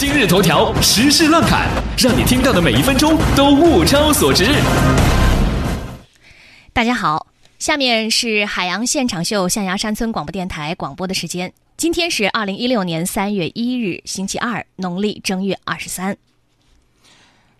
[0.00, 1.68] 今日头条时事乱侃，
[1.98, 4.46] 让你听到的每一分钟都物超所值。
[6.72, 7.26] 大家好，
[7.58, 11.52] 下面是海洋现场秀象牙山村广播电台广播的时间。
[11.76, 16.16] 今天是二零一六年三月一日，星期二，农历正月二十三。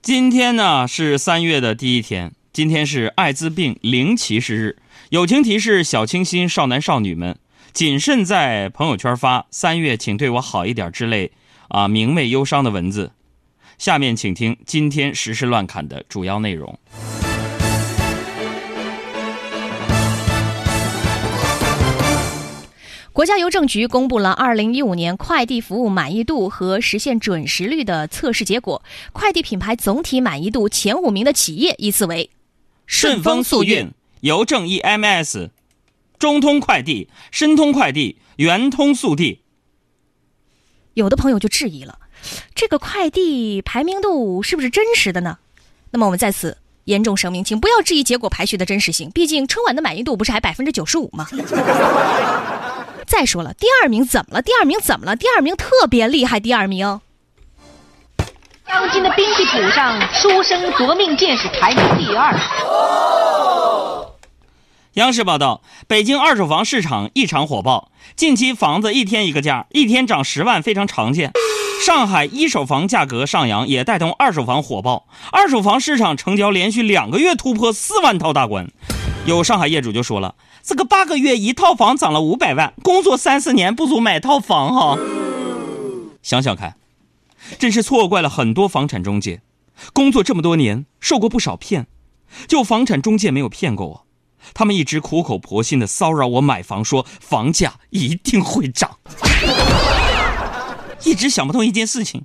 [0.00, 4.78] 今天呢是三月的第一天，今天是艾滋病零歧视日。
[5.10, 7.36] 友情提示：小清新少男少女们，
[7.74, 11.30] 谨慎在朋友圈发“三月请对我好一点”之类
[11.72, 13.12] 啊明媚忧伤的文字。
[13.78, 16.78] 下面请听今天时事乱侃的主要内容。
[23.14, 28.82] 国家邮政局公布了二零一五年快递服务满意度和实现准时率的测试结果，
[29.12, 32.28] 快递品牌总体满意度前五名的企业依次为：
[32.86, 35.48] 顺丰速运、邮政 EMS、
[36.18, 39.41] 中通快递、申通快递、圆通速递。
[40.94, 41.98] 有的朋友就质疑了，
[42.54, 45.38] 这个快递排名度是不是真实的呢？
[45.90, 51.26] 那么我们在此严重声明，请不要质疑结果排序的真实性，毕竟春晚的满意度不是还百分之九十五吗？
[53.06, 54.42] 再说了，第二名怎么了？
[54.42, 55.16] 第二名怎么了？
[55.16, 57.00] 第二名特别厉害，第二名。
[58.66, 62.32] 当今的兵器谱上，书生夺命剑士排名第二。
[64.94, 71.32] 央视报道，北京二手房市场异常火爆，近期房子一天一个价，一天涨十万非常常见。
[71.82, 78.70] 上海一手房价格上扬也带动二手房火爆，二手房市场成交连续两个月突破四万套大关。
[79.24, 80.34] 有上海业主就说了。
[80.62, 84.98] 这个八个月一套房涨了五百万，工作三四年不如买套房哈。
[86.22, 86.76] 想想看，
[87.58, 89.40] 真是错怪了很多房产中介。
[89.94, 91.86] 工作这么多年，受过不少骗，
[92.46, 94.06] 就房产中介没有骗过我。
[94.54, 98.98] 他们一直苦口婆心的骚扰我买房，说房价一定会涨。
[101.04, 102.22] 一直想不通一件事情，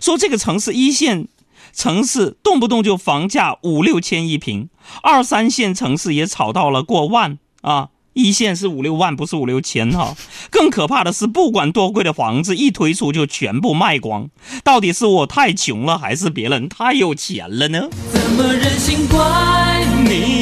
[0.00, 1.26] 说这个城市一线
[1.74, 4.68] 城市动不动就房价五六千一平，
[5.02, 7.38] 二三线城市也炒到了过万。
[7.62, 10.16] 啊，一线是五六万，不是五六千哈。
[10.50, 14.28] 更可怕的是，不管多贵的房子，一推出就全部卖光。
[14.62, 17.88] 到底是我太穷了，还是别人太有钱了呢？
[18.12, 20.41] 怎么忍心怪你？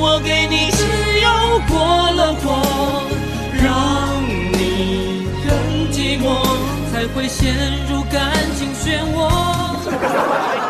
[0.00, 0.84] 我给你自
[1.20, 1.76] 由过
[2.12, 3.02] 了火，
[3.62, 4.22] 让
[4.52, 5.50] 你更
[5.90, 6.26] 寂寞，
[6.92, 7.52] 才会陷
[7.88, 10.67] 入感情漩涡。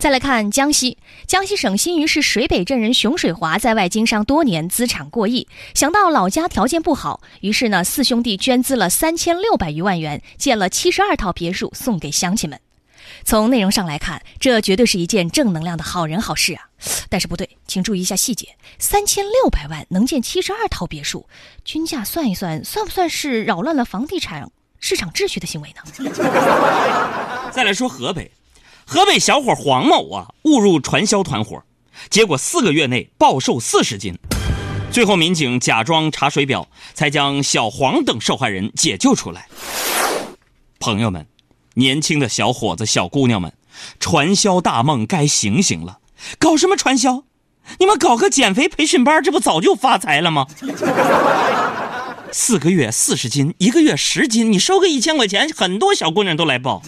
[0.00, 0.96] 再来看江西，
[1.26, 12.58] 江西省新余市水北镇人熊水华在外经商多年，资产过亿，想到老家条件不好，于是呢，四兄弟捐资了三千六百余万元，建了七十二套别墅送给乡亲们。
[13.26, 16.62] 从内容上来看，这绝对是一件正能量的好人好事啊！
[17.10, 21.28] 但是不对，请注意一下细节：三千六百万能建七十二套别墅，
[21.62, 25.82] 均价算一算，算不算是扰乱了房地产市场秩序的行为呢？
[27.52, 28.30] 再来说河北。
[28.92, 31.62] 河北小伙黄某啊，误入传销团伙，
[32.10, 34.18] 结果四个月内暴瘦四十斤。
[34.90, 39.46] 最后民警假装查水表，才将小黄等受害人解救出来。
[40.80, 41.24] 朋友们，
[41.74, 43.52] 年轻的小伙子、小姑娘们，
[44.00, 46.00] 传销大梦该醒醒了！
[46.40, 47.22] 搞什么传销？
[47.78, 50.48] 你们搞个减肥培训班，这不早就发财了吗？
[52.32, 56.82] 四个月四十斤，一个月十斤，你收个一千块钱，很多小姑娘都来报。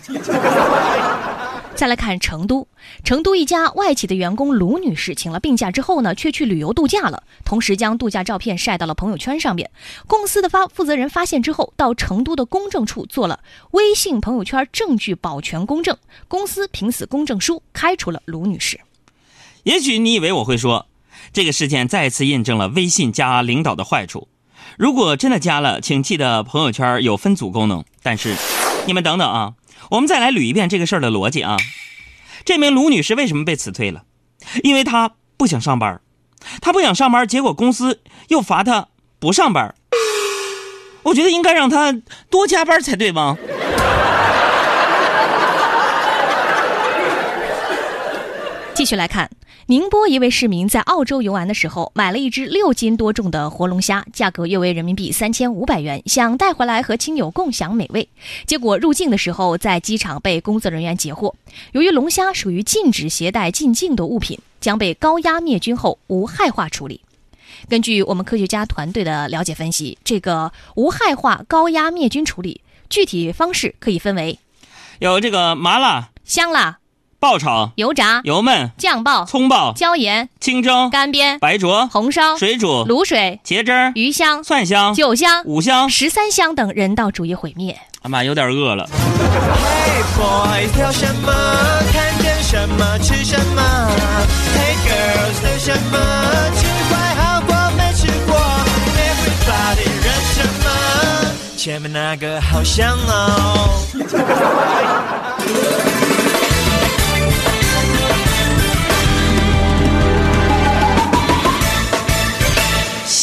[1.83, 2.69] 再来看成都，
[3.03, 9.69] 成都一家外企的员工卢女士请了病假之后呢，却去旅游度假了，同时将度假照片晒到了朋友圈上面。
[10.07, 13.41] 公司的发负责人发现之后，到成都的公证处做了
[13.73, 15.99] 微信朋友圈证据保全公证，
[16.29, 18.79] 公司凭此公证书开除了卢女士。
[19.65, 20.87] 也许你以为我会说，
[21.33, 24.29] 这个事件再次印证了微信加领导的坏处。
[24.79, 27.85] 如果真的加了，请记得朋友圈有分组功能。
[28.05, 28.37] 但是，
[28.87, 29.55] 你们等等啊。
[29.91, 31.57] 我们再来捋一遍这个事儿的逻辑啊！
[32.45, 34.05] 这名卢女士为什么被辞退了？
[34.63, 36.01] 因为她不想上班，
[36.61, 38.89] 她不想上班，结果公司又罚她
[39.19, 39.75] 不上班。
[41.03, 41.95] 我觉得应该让她
[42.31, 43.37] 多加班才对吗？
[48.75, 49.31] 继续来看。
[49.67, 58.09] 宁波一位市民在澳洲游玩的时候，买了一只六斤多重的活龙虾，价格约为人民币三千五百元，想带回来和亲友共享美味。
[58.45, 61.37] 结果入境的时候，在机场被工作人员截获。
[61.71, 67.01] 由于龙虾属于禁止携带进境的物品，将被高压灭菌后无害化处理。
[67.69, 72.61] 根据我们科学家团队的了解分析，这个无害化高压灭菌处理
[72.91, 74.41] 具体方式可以分为：
[74.99, 76.79] 有这个麻辣、香辣。
[77.23, 85.89] 爆炒、油炸、油焖、酱爆、葱爆、椒盐、清蒸、干煸、白灼、红烧、水煮、卤水、茄汁、鱼香、蒜香、酒香、五香。
[85.89, 87.79] 十三香等人道主义毁灭。
[88.01, 88.89] 哎妈，有点饿了。
[88.89, 91.33] Hey boys，挑什么？
[91.93, 93.63] 看见什么吃什么
[94.57, 95.99] ？Hey girls，等什么？
[96.57, 98.35] 吃坏好过没吃过
[98.99, 100.67] ？Everybody 认什么？
[101.57, 103.79] 前面那个好香哦。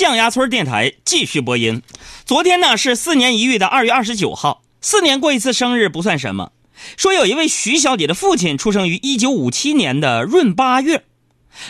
[0.09, 1.83] 象牙村电台继续播音。
[2.25, 6.51] 昨天呢是四年一遇的二月二十九号，四年过一次生日不算什么。
[6.97, 11.03] 说有一位徐小姐的父亲出生于一九五七年的闰八月，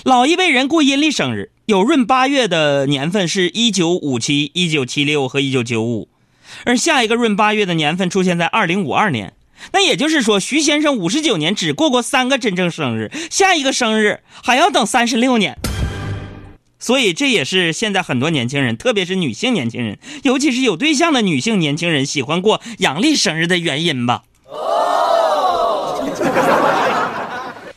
[0.05, 6.07] 老一辈人过阴历生日，有闰八月的年份是一九五七、一九七六和一九九五，
[6.63, 9.33] 而下一个闰八月的年份出现在二零五二年。
[9.73, 15.57] 那也就是说，徐先生五十九年只过过三个真正生日，下一个生日还要等三十六年。
[16.79, 24.23] 所以这也是现在很多年轻人，特别是女性年轻人，尤其是有对象的女性年轻人喜欢过阳历生日的原因吧。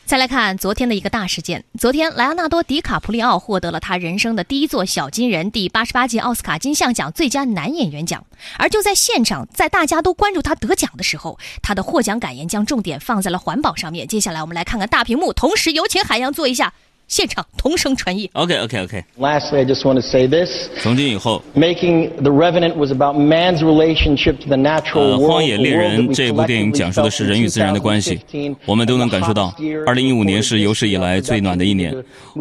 [0.05, 1.63] 再来看昨天的一个大事件。
[1.79, 8.23] 昨天，莱昂纳多·迪卡普里奥获得了他人生的第一座小金人——第八十八届奥斯卡金像奖最佳男演员奖。
[8.57, 14.07] 而就在现场，在大家都关注他得奖的时候，他的获奖感言将重点放在了环保上面。
[14.07, 16.73] 接下来，我们来看看大屏幕，同时有请海洋做一下
[17.07, 18.29] 现场同声传译。
[18.33, 19.03] OK OK OK。
[19.19, 20.69] Lastly, I just want to say this.
[20.81, 25.27] 从今以后，Making the Revenant was about man's relationship to the natural world.
[25.27, 28.19] 荒野猎人这部电影讲述的是人与自然的关系。
[28.65, 31.93] 我们都能感受到，2015年是有史以来最暖的一年。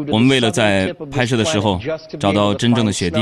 [0.09, 1.79] 我们为了在拍摄的时候
[2.19, 3.20] 找到真正的雪地，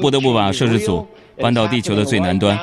[0.00, 1.06] 不得不把摄制组
[1.38, 2.58] 搬到地球的最南端。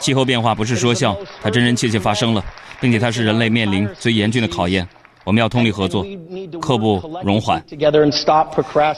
[0.00, 2.44] 气候变化不是说笑，它真真切切发生了，
[2.80, 4.86] 并且它是人类面临最严峻的考验。
[5.24, 6.06] 我们要通力合作，
[6.60, 7.62] 刻不容缓。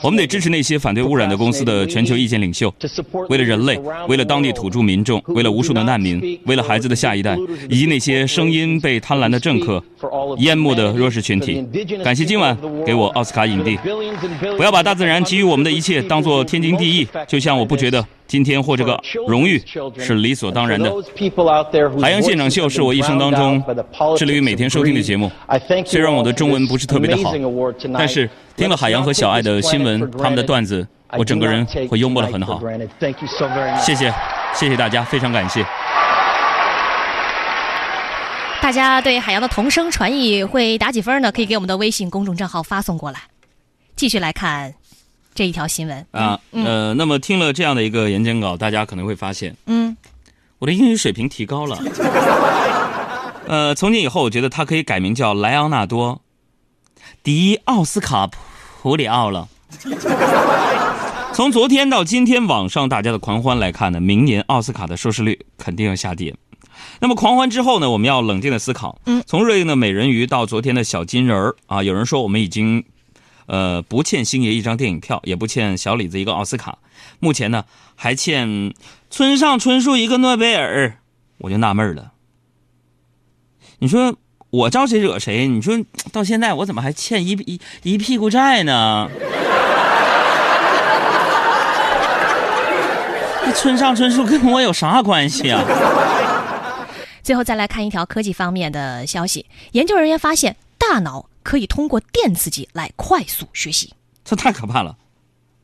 [0.03, 2.73] 我们得支持那些反对污染的公司的全球意见领袖，
[3.29, 3.79] 为了人类，
[4.09, 7.37] 为了当地土著民众，为了无数的难民，为了孩子的下一代，
[7.69, 9.83] 以及那些声音被贪婪的政客
[10.39, 11.65] 淹没的弱势群体。
[12.03, 13.79] 感谢今晚给我奥斯卡影帝。
[14.57, 19.63] 不要把大自然给予我们的一切当做天经地义，就像我不觉得今天获这个荣誉
[19.99, 20.93] 是理所当然的。
[22.01, 23.63] 海洋现场秀是我一生当中
[24.17, 25.31] 致力于每天收听的节目。
[25.85, 27.33] 虽然我的中文不是特别的好，
[27.95, 30.87] 但是听了海洋和小爱的新闻，他们的段子，
[31.17, 32.61] 我整个人会幽默的很好。
[33.81, 34.13] 谢谢，
[34.55, 35.65] 谢谢大家，非常感谢。
[38.61, 41.31] 大家对海洋的同声传译会打几分呢？
[41.31, 43.21] 可以给我们的微信公众账号发送过来。
[43.95, 44.75] 继续来看
[45.37, 49.95] 这一条新闻啊，呃，那么听了这样的一个演讲稿，大家可能会发现，嗯，
[50.59, 51.79] 我的英语水平提高了。
[53.47, 56.15] 呃，从今以后，我觉得他可以改名叫莱昂纳多·
[57.23, 59.47] 迪奥斯卡普里奥了。
[61.35, 66.35] 从昨天到今天，网上大家的狂欢来看呢，明年奥斯卡的收视率肯定要下跌。
[66.99, 68.99] 那么狂欢之后呢，我们要冷静的思考。
[69.05, 72.83] 嗯，从热映的美人鱼到昨天的小金人儿啊，有人说我们已经，
[73.47, 76.79] 呃，不欠星爷一张电影票，也不欠小李子一个奥斯卡，
[77.21, 77.65] 目前呢
[77.95, 78.75] 还欠
[79.11, 80.99] 村上春树一个诺贝尔，
[81.39, 82.13] 我就纳闷了。
[83.79, 84.17] 你说
[84.51, 85.47] 我招谁惹谁？
[85.49, 85.79] 你说
[86.13, 87.61] 到现在我怎么还欠一一
[87.95, 89.09] 一屁股债呢？
[93.45, 95.63] 那村上春树跟我有啥关系啊？
[97.23, 103.93] 最后再来看一条科技方面的消息，研究人员发现，大脑可以通过电刺激来快速学习。
[104.25, 104.97] 这太可怕了，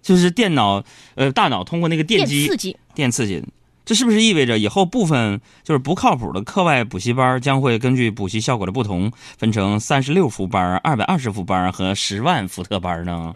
[0.00, 0.84] 就是电脑
[1.16, 3.42] 呃大脑通过那个电电击刺激，电刺激，
[3.84, 13.34] 这是不是意味着以后部分就是不靠谱的课外补习班将会根据补习效果的不同，分成三十六伏班、二百二十伏班和十万伏特班呢？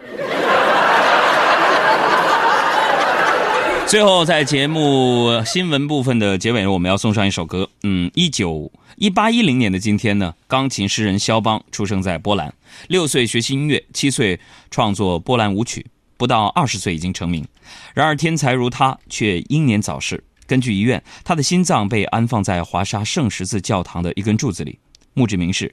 [3.88, 7.70] 最后，在节目新闻部分的结尾，我们要送上一首歌。
[7.84, 12.52] 嗯，一九一八一零年的今天呢，钢琴诗人肖邦出生在波兰，
[12.88, 14.40] 六岁学习音乐，七岁
[14.72, 17.46] 创作波兰舞曲，不到二十岁已经成名。
[17.94, 20.22] 然而，天才如他却英年早逝。
[20.48, 24.80] 根据遗愿，他的心脏被安放在华沙圣十字教堂的一根柱子里，
[25.14, 25.72] 墓志铭是：“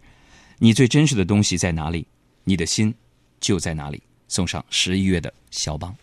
[0.60, 2.06] 你最真实的东西在哪里？
[2.44, 2.94] 你的心
[3.40, 5.94] 就在哪里。”送上十一月的肖邦。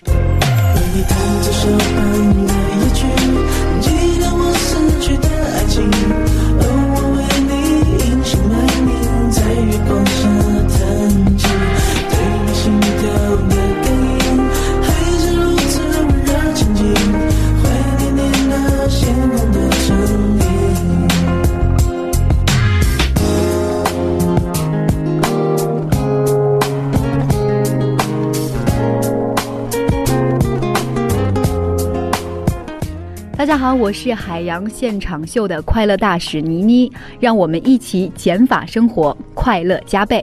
[0.75, 1.63] 为你弹奏肖
[1.97, 1.99] 邦
[2.47, 2.99] 的夜曲，
[3.81, 3.87] 纪
[4.19, 4.69] 念我死
[5.01, 5.77] 去的爱情，
[33.41, 40.23] 大家好，我是海洋现场秀的快乐大使倪妮，让我们一起减法生活，快乐加倍。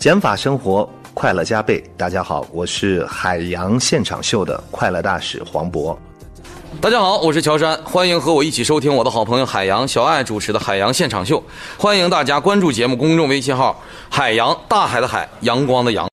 [0.00, 1.80] 减法生活，快乐加倍。
[1.96, 5.96] 大家好，我是海洋现场秀的快乐大使黄渤。
[6.80, 11.38] 大家好，我是乔杉，欢迎和我一起收听我的好朋友海洋小爱主持的《海洋现场秀》，
[11.80, 13.80] 欢迎大家关注节目公众微信号
[14.10, 16.04] “海洋大海的海，阳光的阳”。